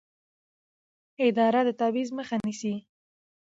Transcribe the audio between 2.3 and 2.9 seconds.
نیسي.